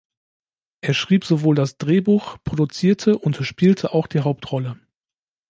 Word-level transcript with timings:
Er 0.83 0.95
schrieb 0.95 1.25
sowohl 1.25 1.53
das 1.53 1.77
Drehbuch, 1.77 2.39
produzierte 2.43 3.19
und 3.19 3.35
spielte 3.45 3.93
auch 3.93 4.07
die 4.07 4.21
Hauptrolle. 4.21 4.79